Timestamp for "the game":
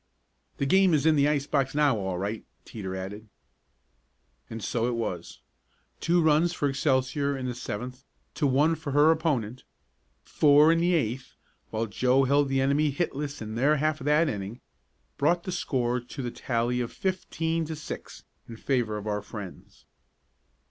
0.57-0.95